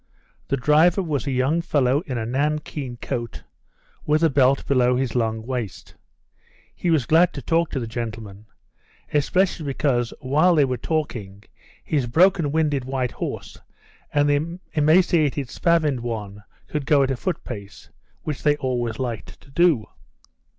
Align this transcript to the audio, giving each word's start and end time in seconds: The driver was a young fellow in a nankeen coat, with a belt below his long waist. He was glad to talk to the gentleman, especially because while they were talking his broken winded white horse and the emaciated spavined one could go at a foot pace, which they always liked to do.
The 0.47 0.57
driver 0.57 1.03
was 1.03 1.27
a 1.27 1.31
young 1.31 1.61
fellow 1.61 1.99
in 2.07 2.17
a 2.17 2.25
nankeen 2.25 2.97
coat, 3.03 3.43
with 4.03 4.23
a 4.23 4.31
belt 4.31 4.65
below 4.65 4.95
his 4.95 5.13
long 5.13 5.45
waist. 5.45 5.93
He 6.73 6.89
was 6.89 7.05
glad 7.05 7.33
to 7.33 7.41
talk 7.43 7.69
to 7.69 7.79
the 7.79 7.85
gentleman, 7.85 8.47
especially 9.13 9.67
because 9.67 10.11
while 10.19 10.55
they 10.55 10.65
were 10.65 10.75
talking 10.77 11.43
his 11.83 12.07
broken 12.07 12.51
winded 12.51 12.83
white 12.83 13.11
horse 13.11 13.59
and 14.11 14.27
the 14.27 14.59
emaciated 14.73 15.49
spavined 15.51 15.99
one 15.99 16.45
could 16.67 16.87
go 16.87 17.03
at 17.03 17.11
a 17.11 17.15
foot 17.15 17.43
pace, 17.43 17.91
which 18.23 18.41
they 18.41 18.55
always 18.55 18.97
liked 18.97 19.39
to 19.41 19.51
do. 19.51 19.85